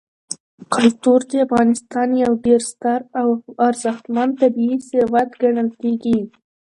کلتور 0.73 1.19
د 1.31 1.31
افغانستان 1.45 2.09
یو 2.23 2.31
ډېر 2.45 2.61
ستر 2.71 2.99
او 3.19 3.27
ارزښتمن 3.67 4.29
طبعي 4.39 4.71
ثروت 4.87 5.29
ګڼل 5.41 5.69
کېږي. 5.81 6.17